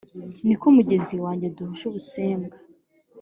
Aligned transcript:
Niko 0.45 0.65
mugenzi 0.77 1.13
wange 1.23 1.47
duhuje 1.55 1.83
ubusembwa?” 1.87 2.57